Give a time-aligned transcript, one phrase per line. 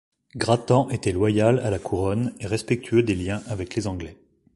[0.35, 4.17] Grattan était loyal à la Couronne et respectueux des liens avec les Anglais.